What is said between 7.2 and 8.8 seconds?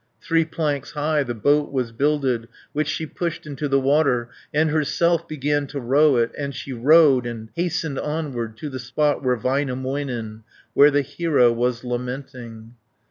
and hastened onward To the